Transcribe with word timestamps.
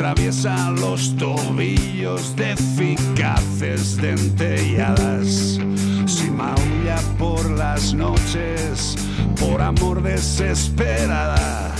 atraviesa 0.00 0.70
los 0.70 1.14
tobillos 1.18 2.34
de 2.34 2.52
eficaces 2.52 3.98
dentelladas. 3.98 5.60
Si 6.06 6.30
maulla 6.30 6.96
por 7.18 7.50
las 7.50 7.92
noches, 7.92 8.96
por 9.38 9.60
amor 9.60 10.02
desesperada, 10.02 11.74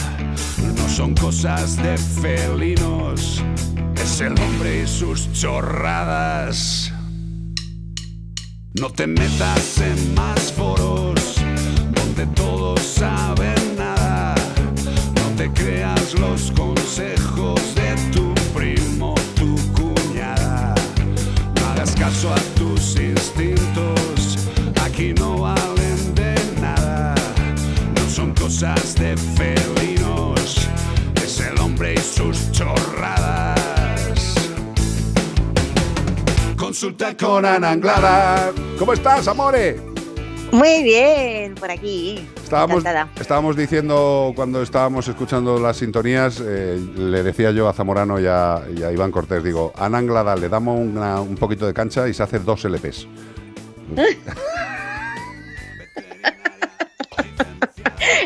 no 0.77 0.87
son 0.91 1.15
cosas 1.15 1.79
de 1.79 1.97
felinos, 1.97 3.43
es 3.97 4.21
el 4.21 4.39
hombre 4.39 4.83
y 4.83 4.87
sus 4.87 5.33
chorradas. 5.33 6.93
No 8.75 8.91
te 8.91 9.07
metas 9.07 9.79
en 9.79 10.15
más 10.15 10.53
foros 10.53 11.37
donde 11.95 12.27
todos 12.35 12.81
saben 12.83 13.77
nada. 13.79 14.35
No 15.15 15.37
te 15.39 15.51
creas 15.53 16.19
los 16.19 16.53
consejos 16.53 17.80
Caso 22.11 22.35
a 22.35 22.41
tus 22.59 22.97
instintos, 22.97 24.37
aquí 24.83 25.15
no 25.15 25.43
valen 25.43 26.15
de 26.17 26.35
nada. 26.61 27.15
No 27.95 28.11
son 28.11 28.35
cosas 28.35 28.97
de 28.97 29.17
felinos, 29.17 30.69
es 31.23 31.39
el 31.39 31.57
hombre 31.61 31.95
y 31.95 31.99
sus 31.99 32.51
chorradas. 32.51 34.35
Consulta 36.57 37.17
con 37.17 37.45
Ana 37.45 37.71
Anglada. 37.71 38.53
¿Cómo 38.77 38.93
estás, 38.93 39.29
amore? 39.29 39.90
Muy 40.53 40.83
bien, 40.83 41.55
por 41.55 41.71
aquí. 41.71 42.27
Estábamos, 42.43 42.83
estábamos 43.21 43.57
diciendo 43.57 44.33
cuando 44.35 44.63
estábamos 44.63 45.07
escuchando 45.07 45.59
las 45.61 45.77
sintonías, 45.77 46.43
eh, 46.45 46.79
le 46.97 47.23
decía 47.23 47.53
yo 47.53 47.69
a 47.69 47.73
Zamorano 47.73 48.19
y 48.19 48.27
a, 48.27 48.63
y 48.77 48.83
a 48.83 48.91
Iván 48.93 49.13
Cortés, 49.13 49.45
digo, 49.45 49.73
a 49.77 49.87
Anglada 49.87 50.35
le 50.35 50.49
damos 50.49 50.79
una- 50.81 51.21
un 51.21 51.37
poquito 51.37 51.67
de 51.67 51.73
cancha 51.75 52.09
y 52.09 52.15
se 52.15 52.23
hace 52.23 52.39
dos 52.41 52.65
LPs. 52.65 53.07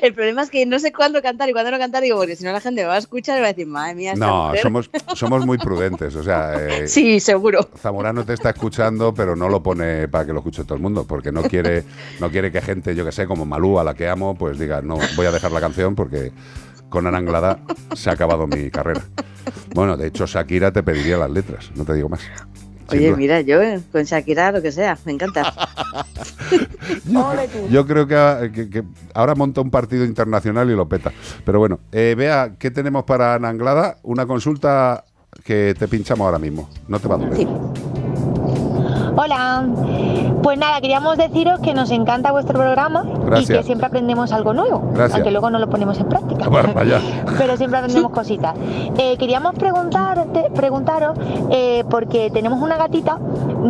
El 0.02 0.14
problema 0.14 0.42
es 0.42 0.50
que 0.50 0.66
no 0.66 0.78
sé 0.78 0.92
cuándo 0.92 1.20
cantar 1.22 1.48
y 1.48 1.52
cuándo 1.52 1.70
no 1.70 1.78
cantar, 1.78 2.02
digo, 2.02 2.16
porque 2.16 2.36
si 2.36 2.44
no 2.44 2.52
la 2.52 2.60
gente 2.60 2.82
me 2.82 2.88
va 2.88 2.94
a 2.94 2.98
escuchar 2.98 3.38
y 3.38 3.40
va 3.40 3.46
a 3.48 3.50
decir, 3.50 3.66
madre 3.66 3.94
mía, 3.94 4.12
esta 4.12 4.26
No, 4.26 4.46
mujer". 4.46 4.60
somos, 4.62 4.90
somos 5.14 5.46
muy 5.46 5.58
prudentes, 5.58 6.14
o 6.16 6.22
sea, 6.22 6.54
eh, 6.58 6.86
Sí, 6.88 7.20
seguro. 7.20 7.68
Zamorano 7.78 8.24
te 8.24 8.34
está 8.34 8.50
escuchando, 8.50 9.12
pero 9.14 9.36
no 9.36 9.48
lo 9.48 9.62
pone 9.62 10.08
para 10.08 10.26
que 10.26 10.32
lo 10.32 10.38
escuche 10.40 10.64
todo 10.64 10.74
el 10.74 10.82
mundo, 10.82 11.04
porque 11.06 11.32
no 11.32 11.42
quiere, 11.42 11.84
no 12.20 12.30
quiere 12.30 12.50
que 12.52 12.60
gente, 12.60 12.94
yo 12.94 13.04
que 13.04 13.12
sé, 13.12 13.26
como 13.26 13.44
Malú, 13.44 13.78
a 13.78 13.84
la 13.84 13.94
que 13.94 14.08
amo, 14.08 14.34
pues 14.36 14.58
diga, 14.58 14.82
no, 14.82 14.96
voy 15.16 15.26
a 15.26 15.30
dejar 15.30 15.52
la 15.52 15.60
canción 15.60 15.94
porque 15.94 16.32
con 16.88 17.06
Ana 17.06 17.18
Anglada 17.18 17.58
se 17.94 18.10
ha 18.10 18.12
acabado 18.12 18.46
mi 18.46 18.70
carrera. 18.70 19.02
Bueno, 19.74 19.96
de 19.96 20.06
hecho, 20.06 20.26
Shakira 20.26 20.70
te 20.72 20.82
pediría 20.82 21.16
las 21.16 21.30
letras, 21.30 21.70
no 21.74 21.84
te 21.84 21.94
digo 21.94 22.08
más. 22.08 22.20
Oye, 22.90 23.08
duda. 23.08 23.16
mira, 23.16 23.40
yo 23.40 23.62
eh, 23.62 23.80
con 23.92 24.02
Shakira, 24.04 24.52
lo 24.52 24.60
que 24.62 24.70
sea, 24.72 24.98
me 25.04 25.12
encanta. 25.12 25.52
Yo, 27.06 27.32
yo 27.70 27.86
creo 27.86 28.06
que, 28.06 28.14
a- 28.16 28.50
que- 28.52 28.68
que 28.68 28.82
ahora 29.14 29.34
monta 29.34 29.60
un 29.60 29.70
partido 29.70 30.04
internacional 30.04 30.70
y 30.70 30.74
lo 30.74 30.88
peta. 30.88 31.12
Pero 31.44 31.58
bueno, 31.58 31.80
eh, 31.92 32.14
vea, 32.16 32.52
¿qué 32.58 32.70
tenemos 32.70 33.04
para 33.04 33.34
Ana 33.34 33.48
Anglada? 33.48 33.96
Una 34.02 34.26
consulta 34.26 35.04
que 35.44 35.74
te 35.78 35.88
pinchamos 35.88 36.24
ahora 36.26 36.38
mismo. 36.38 36.68
No 36.88 36.98
te 37.00 37.08
va 37.08 37.14
a 37.16 37.18
doler. 37.18 37.36
Sí. 37.36 37.48
Hola, 39.16 39.64
pues 40.42 40.58
nada, 40.58 40.80
queríamos 40.80 41.16
deciros 41.16 41.60
que 41.60 41.72
nos 41.72 41.90
encanta 41.92 42.32
vuestro 42.32 42.58
programa 42.58 43.04
Gracias. 43.24 43.50
y 43.50 43.52
que 43.54 43.62
siempre 43.62 43.86
aprendemos 43.86 44.32
algo 44.32 44.52
nuevo, 44.52 44.82
Gracias. 44.92 45.14
aunque 45.14 45.30
luego 45.30 45.50
no 45.50 45.58
lo 45.60 45.68
ponemos 45.70 45.98
en 46.00 46.08
práctica. 46.08 46.48
Bueno. 46.48 46.70
Pero 47.38 47.56
siempre 47.56 47.78
aprendemos 47.78 48.10
cositas. 48.10 48.54
Eh, 48.98 49.16
queríamos 49.16 49.54
preguntarte, 49.54 50.50
preguntaros, 50.54 51.16
eh, 51.50 51.84
porque 51.88 52.30
tenemos 52.30 52.60
una 52.60 52.76
gatita 52.76 53.18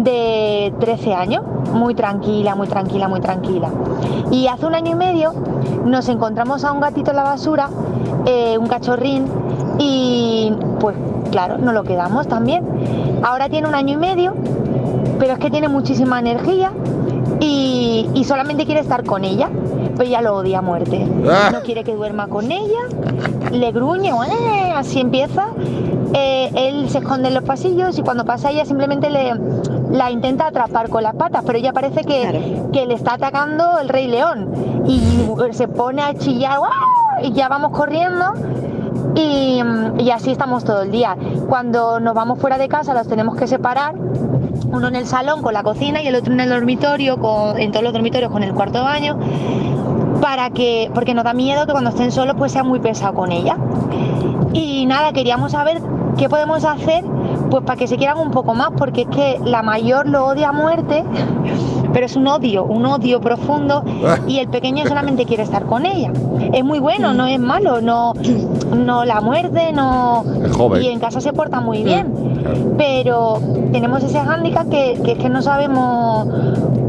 de 0.03 0.73
13 0.81 1.15
años, 1.15 1.43
muy 1.73 1.95
tranquila, 1.95 2.55
muy 2.55 2.67
tranquila, 2.67 3.09
muy 3.09 3.21
tranquila. 3.21 3.69
Y 4.31 4.47
hace 4.47 4.65
un 4.65 4.75
año 4.75 4.93
y 4.93 4.95
medio 4.95 5.35
nos 5.85 6.09
encontramos 6.09 6.65
a 6.65 6.73
un 6.73 6.81
gatito 6.81 7.11
en 7.11 7.17
la 7.17 7.23
basura, 7.23 7.69
eh, 8.25 8.57
un 8.59 8.67
cachorrín, 8.67 9.27
y 9.79 10.55
pues 10.81 10.97
claro, 11.31 11.59
nos 11.59 11.75
lo 11.75 11.83
quedamos 11.83 12.29
también. 12.29 12.65
Ahora 13.23 13.49
tiene 13.49 13.69
un 13.69 13.75
año 13.75 13.95
y 13.95 13.97
medio, 13.97 14.35
pero 15.19 15.33
es 15.35 15.39
que 15.39 15.51
tiene 15.51 15.69
muchísima 15.69 16.19
energía 16.19 16.73
y, 17.41 18.09
y 18.15 18.25
solamente 18.25 18.65
quiere 18.65 18.81
estar 18.81 19.05
con 19.05 19.25
ella, 19.25 19.49
pero 19.97 20.05
ella 20.09 20.21
lo 20.21 20.37
odia 20.37 20.59
a 20.59 20.63
muerte. 20.63 21.07
Ah. 21.29 21.51
No 21.53 21.61
quiere 21.63 21.85
que 21.85 21.95
duerma 21.95 22.29
con 22.29 22.51
ella, 22.51 22.81
le 23.51 23.73
gruñe, 23.73 24.11
¡eh! 24.11 24.73
así 24.75 25.01
empieza. 25.01 25.49
Eh, 26.17 26.51
él 26.55 26.89
se 26.91 26.99
esconde 26.99 27.29
en 27.29 27.35
los 27.35 27.43
pasillos 27.43 27.99
y 27.99 28.03
cuando 28.03 28.25
pasa 28.25 28.51
ella 28.53 28.65
simplemente 28.65 29.11
le, 29.11 29.33
la 29.91 30.13
intenta 30.13 30.47
atrapar 30.47 30.89
con 30.89 31.03
las 31.03 31.15
patas, 31.17 31.43
pero 31.45 31.59
ella 31.59 31.73
parece 31.73 32.03
que, 32.05 32.21
Claro. 32.23 32.71
que 32.73 32.87
le 32.87 32.95
está 32.95 33.15
atacando 33.15 33.79
el 33.81 33.89
rey 33.89 34.07
león 34.07 34.49
y 34.87 35.01
se 35.53 35.67
pone 35.67 36.03
a 36.03 36.15
chillar 36.15 36.59
y 37.23 37.33
ya 37.33 37.49
vamos 37.49 37.73
corriendo 37.73 38.27
y, 39.17 39.61
y 39.99 40.11
así 40.11 40.31
estamos 40.31 40.63
todo 40.65 40.83
el 40.83 40.93
día. 40.93 41.17
Cuando 41.49 41.99
nos 41.99 42.15
vamos 42.15 42.39
fuera 42.39 42.59
de 42.59 42.69
casa 42.69 42.95
los 42.95 43.09
tenemos 43.09 43.35
que 43.37 43.49
separar, 43.49 43.95
uno 44.75 44.89
en 44.89 44.97
el 44.97 45.07
salón 45.07 45.43
con 45.43 45.55
la 45.55 45.63
cocina 45.63 46.03
y 46.03 46.09
el 46.09 46.17
otro 46.17 46.33
en 46.33 46.41
el 46.41 46.49
dormitorio, 46.49 47.19
con, 47.19 47.59
en 47.59 47.71
todos 47.71 47.85
los 47.85 47.93
dormitorios 47.93 48.31
con 48.31 48.43
el 48.43 48.53
cuarto 48.53 48.79
de 48.79 48.85
baño, 48.85 49.19
para 50.21 50.51
que, 50.51 50.91
porque 50.95 51.15
nos 51.15 51.25
da 51.25 51.33
miedo 51.33 51.67
que 51.67 51.73
cuando 51.73 51.91
estén 51.91 52.11
solos 52.11 52.35
pues 52.39 52.53
sea 52.53 52.65
muy 52.65 52.81
pesado 52.81 53.15
con 53.15 53.33
ella. 53.33 53.57
Y 54.53 54.87
nada, 54.87 55.13
queríamos 55.13 55.53
saber 55.53 55.81
qué 56.17 56.29
podemos 56.29 56.65
hacer 56.65 57.05
pues 57.51 57.63
para 57.65 57.79
que 57.79 57.87
se 57.87 57.97
quieran 57.97 58.19
un 58.19 58.31
poco 58.31 58.55
más, 58.55 58.71
porque 58.77 59.03
es 59.03 59.09
que 59.09 59.39
la 59.45 59.63
mayor 59.63 60.09
lo 60.09 60.27
odia 60.27 60.49
a 60.49 60.53
muerte, 60.53 61.05
pero 61.93 62.07
es 62.07 62.17
un 62.17 62.27
odio, 62.27 62.65
un 62.65 62.85
odio 62.85 63.21
profundo 63.21 63.85
y 64.27 64.39
el 64.39 64.49
pequeño 64.49 64.85
solamente 64.87 65.25
quiere 65.25 65.45
estar 65.45 65.65
con 65.67 65.87
ella. 65.87 66.13
Es 66.53 66.65
muy 66.65 66.81
bueno, 66.81 67.15
no 67.15 67.27
es 67.27 67.39
malo, 67.39 67.81
no, 67.81 68.15
no 68.77 69.05
la 69.05 69.21
muerde, 69.21 69.73
no... 69.73 70.25
Es 70.45 70.53
joven. 70.53 70.83
Y 70.83 70.89
en 70.89 70.99
casa 70.99 71.21
se 71.21 71.33
porta 71.33 71.61
muy 71.61 71.85
bien, 71.85 72.75
pero 72.77 73.41
tenemos 73.75 74.05
ese 74.05 74.21
hándicap 74.21 74.69
que, 74.69 75.01
que 75.05 75.13
es 75.13 75.19
que 75.19 75.29
no 75.29 75.43
sabemos 75.43 76.29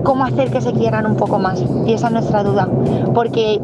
cómo 0.04 0.24
hacer 0.24 0.52
que 0.52 0.62
se 0.62 0.72
quieran 0.72 1.08
un 1.08 1.16
poco 1.16 1.40
más. 1.40 1.60
Y 1.88 1.94
esa 1.94 2.08
es 2.08 2.14
nuestra 2.14 2.44
duda. 2.44 2.70
Porque 3.16 3.60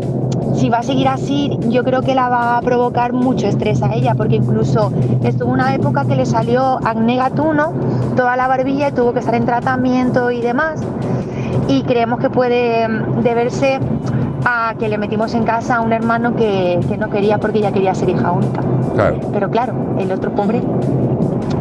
si 0.56 0.70
va 0.70 0.80
a 0.80 0.84
seguir 0.84 1.08
así, 1.08 1.56
yo 1.70 1.84
creo 1.84 2.02
que 2.02 2.16
la 2.16 2.30
va 2.30 2.58
a 2.58 2.62
provocar 2.64 3.14
mucho 3.14 3.46
estrés 3.46 3.84
a 3.84 3.94
ella, 3.94 4.16
porque 4.16 4.38
incluso 4.38 4.92
estuvo 5.24 5.52
una 5.52 5.76
época 5.76 6.06
que 6.06 6.16
le 6.16 6.26
salió 6.26 6.80
acné 6.84 7.18
gatuno, 7.18 7.74
toda 8.16 8.36
la 8.36 8.48
barbilla 8.48 8.90
y 8.90 8.92
tuvo 8.92 9.14
que 9.14 9.20
estar 9.20 9.36
en 9.36 9.46
tratamiento 9.46 10.32
y 10.32 10.42
demás. 10.42 10.82
Y 11.68 11.84
creemos 11.84 12.20
que 12.20 12.32
puede 12.32 12.88
deberse 13.22 13.80
a 14.46 14.76
que 14.80 14.90
le 14.90 14.98
metimos 14.98 15.34
en 15.34 15.44
casa 15.44 15.78
a 15.78 15.82
un 15.82 15.94
hermano 15.94 16.36
que, 16.36 16.80
que 16.88 16.98
no 16.98 17.10
quería 17.10 17.38
porque 17.38 17.60
ella 17.60 17.72
quería 17.72 17.94
ser 17.96 18.10
hija 18.10 18.32
única. 18.32 18.62
Claro. 18.94 19.20
Pero 19.32 19.50
claro, 19.50 19.74
el 20.00 20.12
otro 20.12 20.34
pobre 20.34 20.62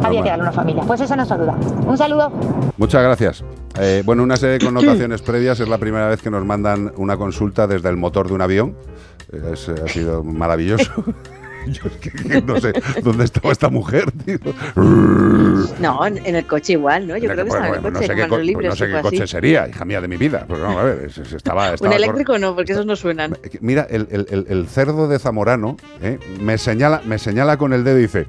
había 0.03 0.23
que 0.23 0.29
darle 0.29 0.43
una 0.43 0.51
familia. 0.51 0.83
Pues 0.85 1.01
esa 1.01 1.13
es 1.13 1.17
nuestra 1.17 1.37
duda. 1.37 1.55
Un 1.85 1.97
saludo. 1.97 2.31
Muchas 2.77 3.03
gracias. 3.03 3.43
Eh, 3.79 4.01
bueno, 4.05 4.23
una 4.23 4.35
serie 4.37 4.57
de 4.59 4.65
connotaciones 4.65 5.21
previas. 5.21 5.59
Es 5.59 5.67
la 5.69 5.77
primera 5.77 6.07
vez 6.07 6.21
que 6.21 6.29
nos 6.31 6.45
mandan 6.45 6.91
una 6.97 7.17
consulta 7.17 7.67
desde 7.67 7.89
el 7.89 7.97
motor 7.97 8.27
de 8.27 8.33
un 8.33 8.41
avión. 8.41 8.75
Eh, 9.31 9.51
es- 9.53 9.69
ha 9.69 9.87
sido 9.87 10.23
maravilloso. 10.23 10.91
Yo 11.67 11.83
es 11.87 11.93
que, 11.97 12.41
no 12.41 12.59
sé 12.59 12.73
dónde 13.03 13.23
estaba 13.25 13.51
esta 13.51 13.69
mujer, 13.69 14.11
tío. 14.11 14.37
No, 15.79 16.05
en 16.05 16.35
el 16.35 16.45
coche 16.47 16.73
igual, 16.73 17.07
¿no? 17.07 17.17
Yo 17.17 17.29
creo 17.29 17.43
que 17.45 17.49
estaba 17.49 17.67
en 17.67 17.73
el 17.75 17.81
coche, 17.81 17.91
no 17.93 18.01
sé 18.01 18.15
qué, 18.15 18.27
co- 18.27 18.37
libres, 18.39 18.69
no 18.69 18.75
sé 18.75 18.87
qué 18.87 19.01
coche 19.01 19.27
sería, 19.27 19.67
hija 19.67 19.85
mía 19.85 20.01
de 20.01 20.07
mi 20.07 20.17
vida. 20.17 20.45
Pues 20.47 20.59
vamos 20.61 20.77
a 20.77 20.83
ver, 20.83 21.05
es- 21.05 21.17
es- 21.17 21.33
estaba, 21.33 21.73
Un 21.79 21.93
eléctrico 21.93 22.37
no, 22.39 22.55
porque 22.55 22.71
esos 22.73 22.85
no 22.85 22.95
suenan. 22.95 23.37
Mira, 23.61 23.85
el, 23.89 24.07
el- 24.11 24.27
el- 24.29 24.45
el 24.49 24.67
cerdo 24.67 25.07
de 25.07 25.19
Zamorano 25.19 25.77
eh, 26.01 26.19
me, 26.41 26.57
señala, 26.57 27.01
me 27.05 27.17
señala 27.19 27.57
con 27.57 27.73
el 27.73 27.83
dedo 27.83 27.99
y 27.99 28.03
dice: 28.03 28.25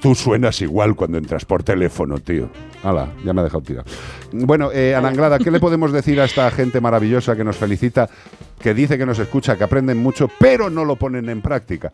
Tú 0.00 0.14
suenas 0.14 0.60
igual 0.60 0.94
cuando 0.94 1.16
entras 1.18 1.44
por 1.44 1.62
teléfono, 1.62 2.18
tío. 2.18 2.48
Hala, 2.82 3.08
ya 3.24 3.32
me 3.32 3.40
ha 3.40 3.44
dejado 3.44 3.62
tirado. 3.62 3.86
Bueno, 4.32 4.70
eh, 4.72 4.94
Ana 4.94 5.08
Anglada, 5.08 5.38
¿qué 5.38 5.50
le 5.50 5.58
podemos 5.60 5.92
decir 5.92 6.20
a 6.20 6.24
esta 6.26 6.50
gente 6.50 6.80
maravillosa 6.80 7.34
que 7.36 7.44
nos 7.44 7.56
felicita, 7.56 8.10
que 8.64 8.72
dice 8.74 8.96
que 8.96 9.04
nos 9.04 9.18
escucha, 9.18 9.56
que 9.58 9.62
aprenden 9.64 9.98
mucho, 9.98 10.28
pero 10.40 10.70
no 10.70 10.86
lo 10.86 10.96
ponen 10.96 11.28
en 11.28 11.42
práctica? 11.42 11.92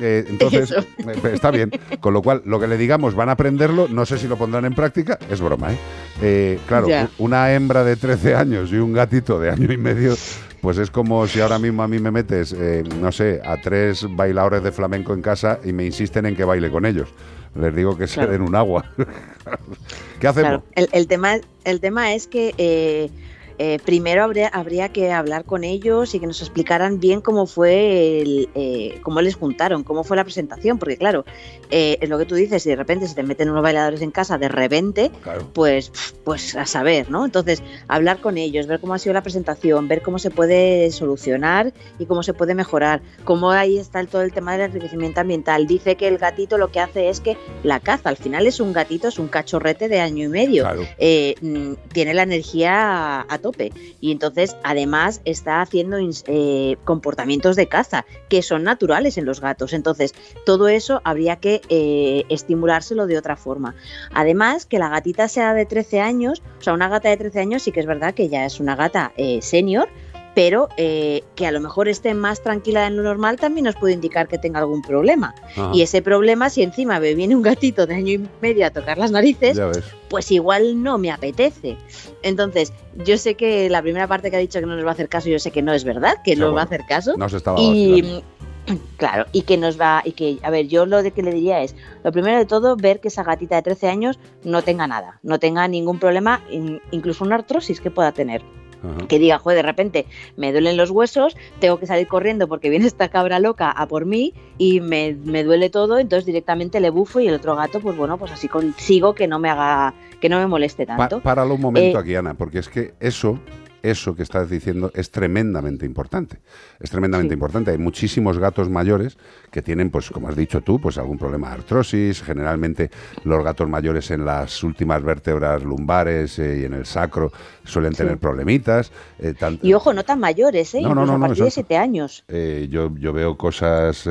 Eh, 0.00 0.24
entonces, 0.28 0.70
eh, 0.98 1.30
está 1.32 1.50
bien. 1.50 1.70
Con 2.00 2.14
lo 2.14 2.22
cual, 2.22 2.42
lo 2.44 2.60
que 2.60 2.68
le 2.68 2.76
digamos, 2.78 3.16
van 3.16 3.28
a 3.28 3.32
aprenderlo, 3.32 3.88
no 3.88 4.06
sé 4.06 4.16
si 4.18 4.28
lo 4.28 4.36
pondrán 4.38 4.64
en 4.64 4.74
práctica, 4.74 5.18
es 5.28 5.40
broma, 5.40 5.72
¿eh? 5.72 5.76
Eh, 6.22 6.58
claro, 6.68 6.86
Ya. 6.88 7.10
una 7.18 7.52
hembra 7.52 7.82
de 7.82 7.96
13 7.96 8.36
años 8.36 8.70
y 8.70 8.76
un 8.76 8.92
gatito 8.92 9.40
de 9.40 9.50
año 9.50 9.72
y 9.72 9.76
medio, 9.76 10.14
pues 10.60 10.78
es 10.78 10.92
como 10.92 11.26
si 11.26 11.40
ahora 11.40 11.58
mismo 11.58 11.82
a 11.82 11.88
mí 11.88 11.98
me 11.98 12.12
metes, 12.12 12.54
eh, 12.56 12.84
no 13.00 13.10
sé, 13.10 13.40
a 13.44 13.56
tres 13.60 14.06
bailadores 14.08 14.62
de 14.62 14.70
flamenco 14.70 15.12
en 15.14 15.22
casa 15.22 15.58
y 15.64 15.72
me 15.72 15.84
insisten 15.84 16.24
en 16.26 16.36
que 16.36 16.44
baile 16.44 16.70
con 16.70 16.86
ellos. 16.86 17.08
Les 17.56 17.74
digo 17.74 17.98
que 17.98 18.06
se 18.06 18.14
Claro. 18.14 18.30
den 18.30 18.42
un 18.42 18.54
agua. 18.54 18.84
¿Qué 20.20 20.28
hacemos? 20.28 20.48
Claro, 20.50 20.62
el, 20.76 20.88
el 20.92 21.06
tema, 21.08 21.34
el 21.64 21.80
tema 21.80 22.14
es 22.14 22.28
que 22.28 22.54
eh, 22.58 23.10
eh, 23.58 23.78
primero 23.84 24.24
habría, 24.24 24.48
habría 24.48 24.88
que 24.90 25.12
hablar 25.12 25.44
con 25.44 25.64
ellos 25.64 26.14
y 26.14 26.20
que 26.20 26.26
nos 26.26 26.40
explicaran 26.40 27.00
bien 27.00 27.20
cómo 27.20 27.46
fue, 27.46 28.20
el, 28.22 28.48
eh, 28.54 28.98
cómo 29.02 29.20
les 29.20 29.36
juntaron, 29.36 29.84
cómo 29.84 30.04
fue 30.04 30.16
la 30.16 30.24
presentación, 30.24 30.78
porque 30.78 30.96
claro, 30.96 31.24
eh, 31.72 31.98
es 32.00 32.08
lo 32.08 32.18
que 32.18 32.26
tú 32.26 32.34
dices, 32.36 32.62
si 32.62 32.68
de 32.70 32.76
repente 32.76 33.08
se 33.08 33.14
te 33.16 33.22
meten 33.24 33.50
unos 33.50 33.62
bailadores 33.62 34.02
en 34.02 34.10
casa 34.12 34.38
de 34.38 34.48
repente, 34.48 35.10
Claro. 35.22 35.48
pues, 35.52 35.90
pues 36.22 36.54
a 36.54 36.66
saber, 36.66 37.10
¿no? 37.10 37.24
Entonces, 37.24 37.62
hablar 37.88 38.20
con 38.20 38.36
ellos, 38.38 38.66
ver 38.66 38.78
cómo 38.78 38.94
ha 38.94 38.98
sido 38.98 39.14
la 39.14 39.22
presentación, 39.22 39.88
ver 39.88 40.02
cómo 40.02 40.18
se 40.20 40.30
puede 40.30 40.90
solucionar 40.92 41.72
y 41.98 42.06
cómo 42.06 42.22
se 42.22 42.34
puede 42.34 42.54
mejorar, 42.54 43.00
cómo 43.24 43.50
ahí 43.50 43.78
está 43.78 44.00
el- 44.00 44.08
todo 44.08 44.22
el 44.22 44.32
tema 44.32 44.52
del 44.52 44.62
enriquecimiento 44.70 45.20
ambiental. 45.20 45.66
Dice 45.66 45.96
que 45.96 46.08
el 46.08 46.18
gatito 46.18 46.58
lo 46.58 46.70
que 46.70 46.80
hace 46.80 47.08
es 47.08 47.20
que 47.20 47.36
la 47.62 47.80
caza, 47.80 48.10
al 48.10 48.16
final 48.18 48.46
es 48.46 48.60
un 48.60 48.72
gatito, 48.74 49.08
es 49.08 49.18
un 49.18 49.28
cachorrete 49.28 49.88
de 49.88 50.00
año 50.00 50.26
y 50.26 50.28
medio. 50.28 50.64
Claro. 50.64 50.82
eh, 50.98 51.34
mm, 51.40 51.72
tiene 51.92 52.12
la 52.12 52.22
energía 52.24 52.72
a, 53.20 53.26
a 53.28 53.38
tope 53.38 53.72
y 54.00 54.12
entonces 54.12 54.56
además 54.62 55.22
está 55.24 55.62
haciendo 55.62 55.96
eh, 56.26 56.76
comportamientos 56.84 57.56
de 57.56 57.66
caza 57.68 58.04
que 58.28 58.42
son 58.42 58.62
naturales 58.64 59.16
en 59.16 59.24
los 59.24 59.40
gatos 59.40 59.72
entonces 59.72 60.14
todo 60.44 60.68
eso 60.68 61.00
habría 61.04 61.36
que 61.36 61.61
eh, 61.68 62.24
estimulárselo 62.28 63.06
de 63.06 63.18
otra 63.18 63.36
forma 63.36 63.74
además 64.14 64.66
que 64.66 64.78
la 64.78 64.88
gatita 64.88 65.28
sea 65.28 65.54
de 65.54 65.66
13 65.66 66.00
años 66.00 66.42
o 66.58 66.62
sea 66.62 66.72
una 66.72 66.88
gata 66.88 67.08
de 67.08 67.16
13 67.16 67.40
años 67.40 67.62
sí 67.62 67.72
que 67.72 67.80
es 67.80 67.86
verdad 67.86 68.14
que 68.14 68.28
ya 68.28 68.44
es 68.44 68.60
una 68.60 68.76
gata 68.76 69.12
eh, 69.16 69.40
senior 69.42 69.88
pero 70.34 70.68
eh, 70.76 71.22
que 71.34 71.46
a 71.46 71.52
lo 71.52 71.60
mejor 71.60 71.88
esté 71.88 72.14
más 72.14 72.42
tranquila 72.42 72.84
de 72.84 72.90
lo 72.90 73.02
normal 73.02 73.36
también 73.36 73.64
nos 73.64 73.76
puede 73.76 73.94
indicar 73.94 74.28
que 74.28 74.38
tenga 74.38 74.60
algún 74.60 74.82
problema. 74.82 75.34
Ajá. 75.44 75.70
Y 75.74 75.82
ese 75.82 76.02
problema, 76.02 76.50
si 76.50 76.62
encima 76.62 76.98
me 77.00 77.14
viene 77.14 77.36
un 77.36 77.42
gatito 77.42 77.86
de 77.86 77.94
año 77.94 78.12
y 78.12 78.28
medio 78.40 78.66
a 78.66 78.70
tocar 78.70 78.98
las 78.98 79.10
narices, 79.10 79.60
pues 80.08 80.30
igual 80.30 80.82
no 80.82 80.98
me 80.98 81.10
apetece. 81.10 81.76
Entonces, 82.22 82.72
yo 83.04 83.18
sé 83.18 83.34
que 83.34 83.68
la 83.68 83.82
primera 83.82 84.06
parte 84.06 84.30
que 84.30 84.36
ha 84.36 84.40
dicho 84.40 84.60
que 84.60 84.66
no 84.66 84.76
nos 84.76 84.84
va 84.84 84.90
a 84.90 84.94
hacer 84.94 85.08
caso, 85.08 85.28
yo 85.28 85.38
sé 85.38 85.50
que 85.50 85.62
no 85.62 85.72
es 85.72 85.84
verdad, 85.84 86.16
que 86.24 86.32
no 86.32 86.46
Seguro. 86.46 86.54
va 86.54 86.62
a 86.62 86.64
hacer 86.64 86.84
caso. 86.88 87.14
No 87.16 87.28
se 87.28 87.36
estaba 87.36 87.60
y. 87.60 88.22
claro, 88.96 89.26
y 89.32 89.42
que 89.42 89.56
nos 89.56 89.80
va, 89.80 90.02
y 90.04 90.12
que, 90.12 90.38
a 90.42 90.50
ver, 90.50 90.68
yo 90.68 90.86
lo 90.86 91.02
de 91.02 91.10
que 91.12 91.22
le 91.22 91.32
diría 91.32 91.62
es, 91.62 91.74
lo 92.04 92.12
primero 92.12 92.38
de 92.38 92.46
todo, 92.46 92.76
ver 92.76 93.00
que 93.00 93.08
esa 93.08 93.24
gatita 93.24 93.56
de 93.56 93.62
13 93.62 93.88
años 93.88 94.18
no 94.44 94.62
tenga 94.62 94.86
nada, 94.86 95.18
no 95.22 95.38
tenga 95.38 95.66
ningún 95.68 95.98
problema, 95.98 96.40
in- 96.50 96.80
incluso 96.90 97.24
una 97.24 97.36
artrosis 97.36 97.80
que 97.80 97.90
pueda 97.90 98.12
tener 98.12 98.42
Ajá. 98.84 99.06
que 99.06 99.20
diga, 99.20 99.38
joder, 99.38 99.58
de 99.58 99.62
repente 99.62 100.06
me 100.36 100.50
duelen 100.50 100.76
los 100.76 100.90
huesos, 100.90 101.36
tengo 101.60 101.78
que 101.78 101.86
salir 101.86 102.08
corriendo 102.08 102.48
porque 102.48 102.68
viene 102.68 102.86
esta 102.86 103.08
cabra 103.10 103.38
loca 103.38 103.70
a 103.70 103.86
por 103.86 104.06
mí 104.06 104.34
y 104.58 104.80
me, 104.80 105.14
me 105.24 105.44
duele 105.44 105.70
todo, 105.70 105.98
entonces 106.00 106.26
directamente 106.26 106.80
le 106.80 106.90
bufo 106.90 107.20
y 107.20 107.28
el 107.28 107.34
otro 107.34 107.54
gato, 107.54 107.78
pues 107.80 107.96
bueno, 107.96 108.18
pues 108.18 108.32
así 108.32 108.48
consigo 108.48 109.14
que 109.14 109.28
no 109.28 109.38
me 109.38 109.50
haga, 109.50 109.94
que 110.20 110.28
no 110.28 110.38
me 110.38 110.48
moleste 110.48 110.84
Pa- 110.84 110.96
tanto. 110.98 111.20
páralo 111.20 111.54
un 111.54 111.60
momento 111.60 111.96
Eh, 111.98 112.00
aquí, 112.00 112.14
Ana, 112.16 112.34
porque 112.34 112.58
es 112.58 112.68
que 112.68 112.94
eso, 112.98 113.38
eso 113.82 114.14
que 114.14 114.22
estás 114.22 114.48
diciendo 114.50 114.90
es 114.94 115.10
tremendamente 115.10 115.86
importante. 115.86 116.38
Es 116.80 116.90
tremendamente 116.90 117.32
Sí. 117.32 117.36
importante. 117.36 117.70
Hay 117.70 117.78
muchísimos 117.78 118.38
gatos 118.38 118.68
mayores 118.70 119.16
que 119.50 119.62
tienen, 119.62 119.90
pues 119.90 120.10
como 120.10 120.28
has 120.28 120.36
dicho 120.36 120.60
tú, 120.60 120.80
pues 120.80 120.98
algún 120.98 121.18
problema 121.18 121.48
de 121.48 121.54
artrosis. 121.54 122.22
Generalmente 122.22 122.90
los 123.24 123.42
gatos 123.44 123.68
mayores 123.68 124.10
en 124.10 124.24
las 124.24 124.62
últimas 124.62 125.02
vértebras 125.02 125.62
lumbares 125.62 126.38
eh, 126.38 126.60
y 126.62 126.64
en 126.64 126.74
el 126.74 126.86
sacro 126.86 127.32
suelen 127.64 127.92
Sí. 127.92 127.98
tener 127.98 128.18
problemitas. 128.18 128.90
eh, 129.18 129.34
tan- 129.38 129.58
Y 129.62 129.72
ojo, 129.74 129.92
no 129.92 130.04
tan 130.04 130.18
mayores, 130.20 130.74
¿eh? 130.74 130.80
No, 130.82 130.94
no, 130.94 131.06
no, 131.06 131.12
a 131.14 131.18
de 131.28 131.32
exacto. 131.34 131.50
7 131.50 131.76
años. 131.76 132.24
eh, 132.28 132.66
yo, 132.70 132.92
yo 132.98 133.12
veo 133.12 133.36
cosas 133.36 134.06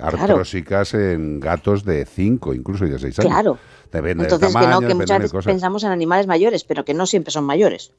artrósicas 0.00 0.94
en 0.94 1.40
gatos 1.40 1.84
de 1.84 2.04
5, 2.06 2.54
incluso 2.54 2.86
y 2.86 2.90
de 2.90 2.98
6 2.98 3.18
años. 3.20 3.32
Claro. 3.32 3.58
Depende 3.92 4.24
Entonces, 4.24 4.52
del 4.52 4.62
que 4.62 4.68
no, 4.68 4.80
que 4.80 4.94
muchas 4.94 5.18
veces 5.18 5.32
cosas. 5.32 5.52
pensamos 5.52 5.84
en 5.84 5.90
animales 5.90 6.26
mayores, 6.26 6.64
pero 6.64 6.84
que 6.84 6.92
no 6.92 7.06
siempre 7.06 7.30
son 7.30 7.44
mayores. 7.44 7.92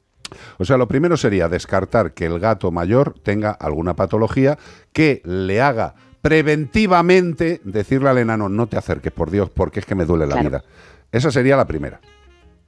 O 0.58 0.64
sea, 0.64 0.76
lo 0.76 0.88
primero 0.88 1.16
sería 1.16 1.48
descartar 1.48 2.12
que 2.12 2.26
el 2.26 2.38
gato 2.38 2.70
mayor 2.70 3.14
tenga 3.22 3.50
alguna 3.50 3.94
patología 3.94 4.58
que 4.92 5.22
le 5.24 5.60
haga 5.60 5.94
preventivamente 6.22 7.60
decirle 7.64 8.08
al 8.08 8.18
enano 8.18 8.48
no 8.48 8.66
te 8.66 8.76
acerques, 8.76 9.12
por 9.12 9.30
Dios, 9.30 9.50
porque 9.50 9.80
es 9.80 9.86
que 9.86 9.94
me 9.94 10.04
duele 10.04 10.26
la 10.26 10.34
Claro. 10.34 10.48
vida. 10.48 10.64
Esa 11.12 11.30
sería 11.30 11.56
la 11.56 11.66
primera. 11.66 12.00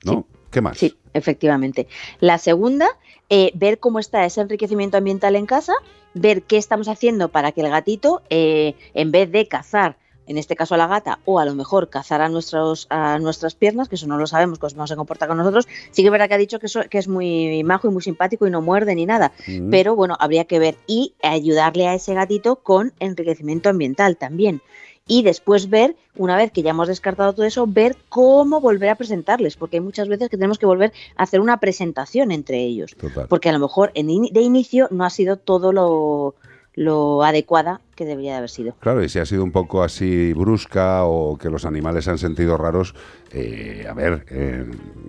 ¿No? 0.04 0.26
¿Qué 0.50 0.60
más? 0.60 0.78
Sí, 0.78 0.96
efectivamente. 1.12 1.86
La 2.20 2.38
segunda, 2.38 2.86
eh, 3.28 3.52
ver 3.54 3.78
cómo 3.78 3.98
está 3.98 4.24
ese 4.24 4.40
enriquecimiento 4.40 4.96
ambiental 4.96 5.36
en 5.36 5.46
casa, 5.46 5.74
ver 6.14 6.42
qué 6.42 6.56
estamos 6.56 6.88
haciendo 6.88 7.28
para 7.28 7.52
que 7.52 7.60
el 7.60 7.68
gatito, 7.70 8.22
eh, 8.30 8.74
en 8.94 9.10
vez 9.12 9.30
de 9.30 9.46
cazar, 9.46 9.96
en 10.31 10.38
este 10.38 10.55
caso 10.55 10.77
a 10.77 10.79
la 10.79 10.87
gata, 10.87 11.19
o 11.25 11.41
a 11.41 11.44
lo 11.44 11.56
mejor 11.56 11.91
cazar 11.91 12.21
a, 12.21 12.29
nuestros, 12.29 12.87
a 12.88 13.19
nuestras 13.19 13.56
piernas, 13.56 13.88
que 13.88 13.97
eso 13.97 14.06
no 14.06 14.17
lo 14.17 14.29
sabemos, 14.29 14.61
cómo 14.61 14.87
se 14.87 14.94
comporta 14.94 15.27
con 15.27 15.37
nosotros, 15.37 15.67
sí 15.91 16.03
que 16.03 16.06
es 16.06 16.12
verdad 16.12 16.29
que 16.29 16.35
ha 16.35 16.38
dicho 16.38 16.61
que, 16.61 16.67
eso- 16.67 16.85
que 16.88 16.99
es 16.99 17.09
muy 17.09 17.65
majo 17.65 17.88
y 17.88 17.91
muy 17.91 18.00
simpático 18.00 18.47
y 18.47 18.50
no 18.50 18.62
muerde 18.62 18.94
ni 18.94 19.06
nada, 19.06 19.32
Mm. 19.49 19.71
pero 19.71 19.97
bueno, 19.97 20.17
habría 20.21 20.44
que 20.44 20.61
ver 20.61 20.77
y 20.87 21.15
ayudarle 21.23 21.88
a 21.88 21.94
ese 21.94 22.15
gatito 22.15 22.56
con 22.56 22.93
enriquecimiento 23.00 23.69
ambiental 23.69 24.17
también. 24.17 24.62
Y 25.09 25.25
después 25.25 25.69
ver, 25.69 25.97
una 26.17 26.37
vez 26.37 26.53
que 26.53 26.62
ya 26.62 26.71
hemos 26.71 26.87
descartado 26.87 27.32
todo 27.32 27.44
eso, 27.44 27.67
ver 27.67 27.97
cómo 28.09 28.61
volver 28.61 28.91
a 28.91 28.94
presentarles, 28.94 29.56
porque 29.56 29.79
hay 29.79 29.81
muchas 29.81 30.06
veces 30.06 30.29
que 30.29 30.37
tenemos 30.37 30.59
que 30.61 30.67
volver 30.67 30.93
a 31.17 31.25
hacer 31.25 31.41
una 31.41 31.59
presentación 31.59 32.31
entre 32.31 32.59
ellos, 32.62 32.94
Total. 32.94 33.27
porque 33.29 33.49
a 33.49 33.53
lo 33.53 33.59
mejor 33.59 33.91
en 33.94 34.06
de 34.06 34.41
inicio 34.43 34.87
no 34.93 35.05
ha 35.05 35.11
sido 35.11 35.37
todo 35.37 35.73
lo, 35.73 36.37
lo 36.75 37.22
adecuada 37.25 37.81
que 37.96 38.05
debería 38.05 38.32
de 38.32 38.38
haber 38.38 38.50
sido. 38.50 38.75
Claro, 38.81 39.02
y 39.02 39.08
si 39.08 39.19
ha 39.19 39.26
sido 39.26 39.43
un 39.44 39.50
poco 39.52 39.82
así 39.82 40.32
brusca 40.32 41.05
o 41.05 41.37
que 41.37 41.50
los 41.50 41.64
animales 41.64 42.05
se 42.05 42.11
han 42.12 42.19
sentido 42.19 42.56
raros, 42.56 42.94
eh, 43.32 43.87
a 43.88 43.93
ver, 43.94 44.25
eh, 44.31 44.64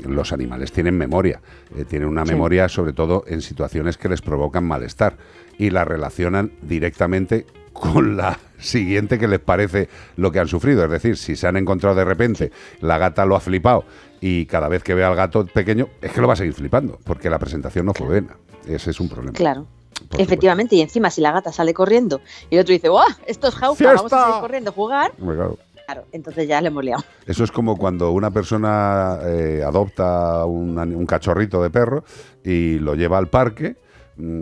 los 0.08 0.34
animales 0.34 0.72
tienen 0.72 0.98
memoria, 0.98 1.40
eh, 1.78 1.86
tienen 1.86 2.08
una 2.08 2.26
Sí. 2.26 2.32
memoria 2.34 2.68
sobre 2.68 2.94
todo 2.94 3.24
en 3.28 3.42
situaciones 3.42 3.98
que 3.98 4.10
les 4.10 4.22
provocan 4.22 4.66
malestar 4.66 5.16
y 5.58 5.70
la 5.70 5.86
relacionan 5.86 6.52
directamente 6.62 7.46
con 7.74 8.18
la 8.18 8.38
siguiente 8.58 9.18
que 9.18 9.28
les 9.28 9.40
parece 9.40 9.88
lo 10.18 10.32
que 10.32 10.40
han 10.40 10.48
sufrido. 10.48 10.84
Es 10.84 10.92
decir, 10.92 11.16
si 11.16 11.36
se 11.36 11.48
han 11.48 11.58
encontrado 11.58 11.96
de 11.96 12.06
repente, 12.06 12.52
la 12.82 12.98
gata 12.98 13.26
lo 13.26 13.36
ha 13.36 13.40
flipado 13.40 13.86
y 14.20 14.46
cada 14.48 14.68
vez 14.68 14.84
que 14.84 14.94
ve 14.94 15.04
al 15.04 15.16
gato 15.16 15.46
pequeño, 15.46 15.88
es 16.02 16.12
que 16.12 16.22
lo 16.22 16.28
va 16.28 16.34
a 16.34 16.38
seguir 16.38 16.54
flipando, 16.54 17.00
porque 17.06 17.30
la 17.30 17.40
presentación 17.40 17.86
no 17.86 17.94
fue 17.94 18.08
buena. 18.08 18.36
Ese 18.68 18.92
es 18.92 19.00
un 19.00 19.08
problema. 19.10 19.34
Claro. 19.38 19.66
Supuesto. 20.12 20.24
Efectivamente, 20.24 20.76
y 20.76 20.82
encima 20.82 21.10
si 21.10 21.22
la 21.22 21.32
gata 21.32 21.52
sale 21.52 21.74
corriendo 21.74 22.22
y 22.50 22.56
el 22.56 22.62
otro 22.62 22.74
dice, 22.74 22.90
¡guau! 22.90 23.08
Esto 23.26 23.48
es 23.48 23.56
jauja, 23.56 23.94
vamos 23.94 24.14
a 24.14 24.22
salir 24.22 24.42
corriendo 24.42 24.70
a 24.70 24.74
jugar. 24.74 25.12
Claro. 25.14 25.58
Claro, 25.86 26.06
entonces 26.14 26.48
ya 26.48 26.62
le 26.62 26.68
hemos 26.70 26.86
liado. 26.86 27.04
Eso 27.26 27.44
es 27.44 27.52
como 27.52 27.76
cuando 27.76 28.12
una 28.12 28.32
persona 28.32 29.20
eh, 29.26 29.62
adopta 29.66 30.46
un, 30.46 30.78
un 30.78 31.06
cachorrito 31.06 31.62
de 31.62 31.70
perro 31.70 32.06
y 32.46 32.80
lo 32.80 32.96
lleva 32.96 33.18
al 33.18 33.28
parque, 33.28 33.76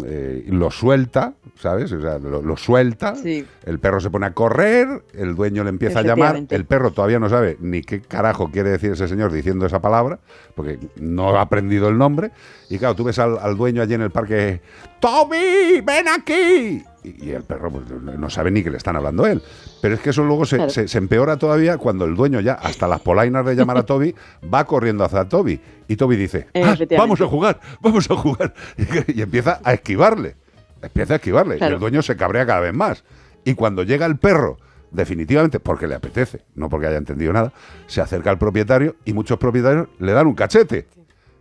eh, 0.06 0.44
y 0.48 0.52
lo 0.52 0.72
suelta, 0.72 1.34
¿sabes? 1.56 1.92
O 1.92 2.02
sea, 2.02 2.20
lo, 2.20 2.42
lo 2.42 2.58
suelta, 2.58 3.16
Sí. 3.16 3.46
el 3.66 3.80
perro 3.80 4.00
se 4.00 4.10
pone 4.10 4.26
a 4.26 4.34
correr, 4.34 5.04
el 5.14 5.36
dueño 5.36 5.64
le 5.64 5.70
empieza 5.70 6.00
a 6.00 6.04
llamar, 6.04 6.44
el 6.50 6.66
perro 6.66 6.92
todavía 6.92 7.20
no 7.20 7.30
sabe 7.30 7.58
ni 7.60 7.82
qué 7.82 8.02
carajo 8.02 8.50
quiere 8.52 8.70
decir 8.70 8.92
ese 8.92 9.08
señor 9.08 9.32
diciendo 9.32 9.66
esa 9.66 9.82
palabra, 9.82 10.20
porque 10.56 10.80
no 11.00 11.36
ha 11.38 11.42
aprendido 11.42 11.88
el 11.90 11.98
nombre, 11.98 12.32
y 12.70 12.78
claro, 12.78 12.96
tú 12.96 13.04
ves 13.06 13.20
al, 13.20 13.38
al 13.40 13.56
dueño 13.58 13.82
allí 13.82 13.94
en 13.94 14.02
el 14.02 14.12
parque, 14.12 14.62
¡Toby, 15.00 15.82
ven 15.84 16.08
aquí! 16.10 16.84
Y, 17.04 17.32
el 17.32 17.44
perro 17.44 17.72
pues, 17.72 17.86
no 17.90 18.30
sabe 18.30 18.52
ni 18.52 18.62
que 18.64 18.70
le 18.70 18.78
están 18.78 18.96
hablando 18.96 19.24
a 19.26 19.32
él. 19.32 19.42
Pero 19.82 19.96
es 19.96 20.02
que 20.02 20.10
eso 20.10 20.24
luego 20.24 20.46
se, 20.46 20.58
Claro. 20.58 20.70
se- 20.70 20.88
se 20.88 20.98
empeora 20.98 21.38
todavía 21.38 21.78
cuando 21.78 22.06
el 22.06 22.16
dueño 22.16 22.40
ya, 22.42 22.54
hasta 22.54 22.88
las 22.88 23.00
polainas 23.00 23.46
de 23.46 23.56
llamar 23.56 23.78
a 23.78 23.84
Toby, 23.84 24.14
va 24.54 24.66
corriendo 24.66 25.04
hacia 25.06 25.28
Toby. 25.30 25.60
Y 25.88 25.96
Toby 25.96 26.16
dice, 26.18 26.48
"Ah, 26.56 26.76
vamos 26.98 27.22
a 27.22 27.26
jugar, 27.28 27.60
vamos 27.82 28.10
a 28.12 28.16
jugar. 28.16 28.54
Y, 29.16 29.22
empieza 29.22 29.60
a 29.64 29.74
esquivarle. 29.74 30.36
Empieza 30.82 31.14
a 31.14 31.16
esquivarle. 31.18 31.58
Y 31.60 31.64
el 31.64 31.80
dueño 31.80 32.02
se 32.02 32.16
cabrea 32.18 32.46
cada 32.46 32.60
vez 32.62 32.74
más. 32.74 33.04
Y 33.46 33.54
cuando 33.56 33.84
llega 33.84 34.06
el 34.06 34.18
perro, 34.18 34.58
definitivamente, 34.92 35.60
porque 35.60 35.88
le 35.88 35.96
apetece, 35.96 36.42
no 36.56 36.68
porque 36.70 36.88
haya 36.88 36.98
entendido 36.98 37.32
nada, 37.32 37.54
se 37.88 38.02
acerca 38.02 38.30
al 38.30 38.38
propietario 38.38 38.96
y 39.06 39.14
muchos 39.14 39.38
propietarios 39.38 39.88
le 40.00 40.12
dan 40.14 40.28
un 40.28 40.36
cachete. 40.36 40.88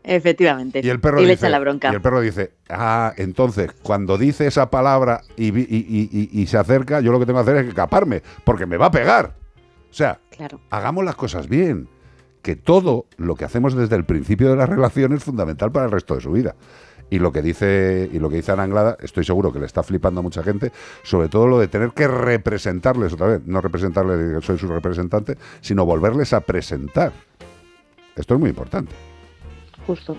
Efectivamente. 0.09 0.81
Y 0.83 0.89
el 0.89 1.01
perro 1.01 1.17
le 1.21 1.23
dice, 1.29 1.35
echa 1.47 1.49
la 1.51 1.59
bronca. 1.59 1.91
Y 1.93 1.95
el 1.95 2.01
perro 2.01 2.21
dice, 2.21 2.53
ah, 2.71 3.13
entonces, 3.17 3.71
cuando 3.83 4.17
dice 4.19 4.47
esa 4.47 4.71
palabra 4.71 5.21
y, 5.37 5.49
y- 5.59 6.29
y- 6.33 6.47
se 6.47 6.57
acerca, 6.59 7.01
yo 7.01 7.13
lo 7.13 7.21
que 7.21 7.27
tengo 7.27 7.39
que 7.45 7.51
hacer 7.51 7.63
es 7.65 7.69
escaparme, 7.69 8.23
porque 8.45 8.67
me 8.67 8.77
va 8.77 8.87
a 8.87 8.91
pegar. 8.91 9.35
O 9.91 9.95
sea, 9.95 10.19
Claro. 10.31 10.61
hagamos 10.71 11.05
las 11.05 11.15
cosas 11.17 11.49
bien. 11.49 11.89
Que 12.43 12.57
todo 12.57 13.07
lo 13.17 13.35
que 13.35 13.45
hacemos 13.45 13.75
desde 13.75 13.97
el 13.97 14.05
principio 14.05 14.49
de 14.49 14.57
la 14.57 14.65
relación 14.65 15.13
es 15.13 15.25
fundamental 15.25 15.71
para 15.73 15.87
el 15.87 15.93
resto 15.93 16.15
de 16.15 16.21
su 16.21 16.31
vida. 16.33 16.55
Y 17.11 17.19
lo 17.19 17.33
que 17.33 17.43
dice, 17.43 18.09
y 18.13 18.19
lo 18.19 18.29
que 18.31 18.37
dice 18.37 18.53
Ana 18.53 18.63
Anglada, 18.65 18.97
estoy 19.01 19.25
seguro 19.25 19.51
que 19.53 19.59
le 19.59 19.67
está 19.67 19.83
flipando 19.83 20.21
a 20.21 20.23
mucha 20.23 20.43
gente, 20.43 20.71
sobre 21.03 21.29
todo 21.29 21.47
lo 21.49 21.59
de 21.59 21.67
tener 21.69 21.91
que 21.91 22.07
representarles 22.07 23.13
otra 23.15 23.27
vez, 23.29 23.41
no 23.47 23.61
representarles 23.61 24.45
soy 24.45 24.59
su 24.59 24.69
representante, 24.69 25.37
sino 25.61 25.85
volverles 25.85 26.33
a 26.33 26.41
presentar. 26.41 27.13
Esto 28.15 28.35
es 28.35 28.41
muy 28.41 28.51
importante, 28.51 28.93
Justo. 29.89 30.17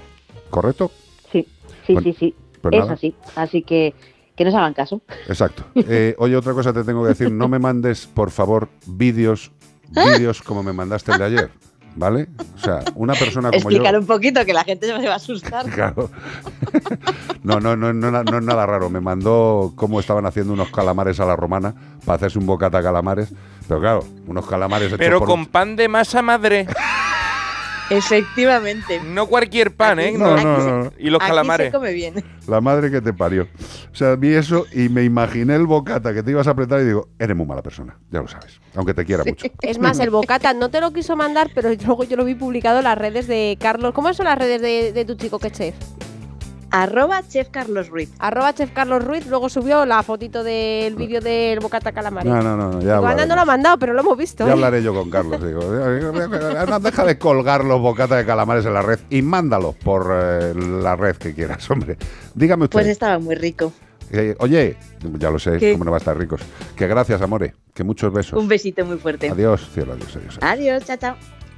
¿correcto? 0.50 0.92
Sí, 1.32 1.48
sí, 1.88 1.94
Bueno, 1.94 2.02
sí, 2.12 2.16
sí. 2.20 2.36
pues 2.62 2.74
es 2.74 2.80
nada. 2.82 2.94
así. 2.94 3.16
Así 3.38 3.62
que 3.64 3.94
que 4.36 4.44
nos 4.46 4.54
hagan 4.56 4.74
caso. 4.74 5.02
Exacto. 5.28 5.64
Eh, 5.76 6.16
oye, 6.18 6.36
otra 6.36 6.54
cosa 6.54 6.74
te 6.74 6.84
tengo 6.84 7.04
que 7.04 7.10
decir, 7.10 7.32
no 7.32 7.48
me 7.48 7.60
mandes, 7.60 8.08
por 8.08 8.32
favor, 8.32 8.68
vídeos, 8.88 9.52
vídeos 9.90 10.42
como 10.42 10.64
me 10.64 10.72
mandaste 10.74 11.12
el 11.12 11.18
de 11.20 11.26
ayer, 11.26 11.52
¿vale? 11.96 12.30
O 12.56 12.58
sea, 12.60 12.80
una 12.96 13.14
persona 13.16 13.50
como 13.50 13.64
yo... 13.64 13.68
Explícalo 13.70 14.00
un 14.00 14.06
poquito 14.08 14.46
que 14.46 14.54
la 14.54 14.64
gente 14.64 14.88
se 14.88 14.94
va 15.08 15.14
a 15.14 15.16
asustar. 15.18 15.66
Claro. 15.74 16.10
No, 17.44 17.60
no, 17.60 17.76
no, 17.76 17.92
no, 17.94 18.12
no 18.12 18.38
es 18.38 18.44
nada 18.44 18.66
raro. 18.66 18.90
Me 18.90 19.00
mandó 19.02 19.74
cómo 19.76 20.00
estaban 20.00 20.26
haciendo 20.26 20.54
unos 20.54 20.70
calamares 20.72 21.20
a 21.20 21.26
la 21.26 21.36
romana 21.36 21.74
para 22.06 22.16
hacerse 22.18 22.38
un 22.40 22.46
bocata 22.46 22.82
calamares. 22.84 23.34
Pero 23.68 23.80
claro, 23.80 24.04
unos 24.28 24.46
calamares 24.48 24.88
hechos 24.88 25.00
Pero 25.00 25.20
por 25.20 25.28
con 25.30 25.40
un- 25.42 25.46
pan 25.48 25.76
de 25.76 25.88
masa 25.88 26.22
madre. 26.22 26.68
Efectivamente. 27.90 29.02
No 29.06 29.28
cualquier 29.28 29.76
pan, 29.76 30.00
¿eh? 30.00 30.12
No, 30.12 30.36
no, 30.36 30.58
no, 30.58 30.84
no. 30.84 30.94
Y 30.98 31.10
los 31.10 31.22
aquí 31.22 31.30
calamares. 31.30 31.68
se 31.68 31.72
come 31.72 31.94
bien. 31.94 32.24
La 32.48 32.62
madre 32.62 32.90
que 32.92 33.02
te 33.02 33.14
parió. 33.14 33.48
O 33.92 33.96
sea, 33.96 34.16
vi 34.16 34.34
eso 34.34 34.66
y 34.74 34.90
me 34.90 35.04
imaginé 35.04 35.56
el 35.56 35.66
bocata 35.66 36.14
que 36.14 36.24
te 36.24 36.32
ibas 36.32 36.48
a 36.48 36.52
apretar 36.52 36.82
y 36.82 36.86
digo, 36.86 37.10
eres 37.20 37.36
muy 37.36 37.46
mala 37.46 37.62
persona, 37.62 37.98
ya 38.12 38.22
lo 38.22 38.28
sabes, 38.28 38.60
aunque 38.76 38.94
te 38.94 39.06
quiera 39.06 39.24
mucho. 39.24 39.48
Es 39.62 39.80
más, 39.80 40.00
el 40.00 40.10
bocata 40.10 40.54
no 40.54 40.70
te 40.70 40.82
lo 40.82 40.92
quiso 40.92 41.16
mandar, 41.16 41.52
pero 41.54 41.70
luego 41.86 42.04
yo 42.04 42.18
lo 42.18 42.26
vi 42.26 42.36
publicado 42.36 42.80
en 42.80 42.86
las 42.86 42.98
redes 42.98 43.28
de 43.28 43.58
Carlos. 43.60 43.94
¿Cómo 43.94 44.14
son 44.14 44.26
las 44.26 44.38
redes 44.38 44.62
de, 44.62 44.94
de 44.94 45.06
tu 45.06 45.16
chico 45.16 45.40
que 45.40 45.52
chef? 45.52 45.76
Arroba 46.72 47.22
Chef 47.28 47.50
Carlos 47.50 47.90
Ruiz. 47.90 48.10
Arroba 48.20 48.54
chef 48.54 48.72
Carlos 48.72 49.04
Ruiz, 49.04 49.26
luego 49.28 49.50
subió 49.50 49.86
la 49.86 50.04
fotito 50.04 50.44
del 50.44 50.96
vídeo 50.96 51.20
del 51.22 51.60
bocata 51.60 51.92
calamari. 51.92 52.30
No, 52.30 52.42
no, 52.42 52.56
no, 52.56 52.72
no 52.72 52.82
ya 52.82 52.96
Digo, 52.96 53.08
Ana 53.08 53.26
no 53.26 53.36
lo 53.36 53.42
ha 53.42 53.46
mandado, 53.46 53.78
pero 53.78 53.94
lo 53.94 54.02
hemos 54.02 54.18
visto. 54.18 54.44
Ya 54.46 54.50
¿eh? 54.52 54.54
hablaré 54.54 54.84
yo 54.84 54.94
con 54.94 55.10
Carlos. 55.10 55.44
Digo, 55.44 55.62
no, 55.62 56.80
deja 56.80 57.06
de 57.06 57.18
colgar 57.18 57.64
los 57.66 57.82
bocatas 57.82 58.18
de 58.20 58.26
calamares 58.26 58.66
en 58.66 58.74
la 58.74 58.82
red 58.82 59.00
y 59.10 59.22
mándalos 59.22 59.76
por 59.76 60.12
eh, 60.14 60.54
la 60.56 60.96
red 60.96 61.16
que 61.18 61.34
quieras, 61.34 61.70
hombre. 61.72 61.98
Dígame 62.36 62.66
usted. 62.66 62.74
Pues 62.74 62.88
estaba 62.88 63.20
muy 63.20 63.36
rico. 63.36 63.72
eh, 64.12 64.36
oye, 64.40 64.78
ya 65.18 65.30
lo 65.32 65.40
sé, 65.40 65.58
¿Qué? 65.58 65.74
cómo 65.74 65.86
no 65.86 65.92
va 65.92 65.98
a 65.98 66.00
estar 66.00 66.18
ricos. 66.18 66.42
Que 66.76 66.88
gracias, 66.88 67.22
amore. 67.22 67.54
Que 67.74 67.84
muchos 67.84 68.12
besos. 68.14 68.40
Un 68.40 68.48
besito 68.48 68.86
muy 68.86 68.98
fuerte. 68.98 69.30
Adiós, 69.30 69.70
cielo, 69.74 69.94
adiós, 69.94 70.16
adiós. 70.16 70.38
adiós. 70.42 70.52
Adiós, 70.54 70.86
chao, 70.86 70.98
chao. 70.98 71.39